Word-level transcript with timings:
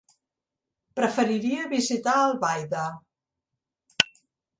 Preferiria 0.99 1.67
visitar 1.73 2.15
Albaida. 2.21 2.87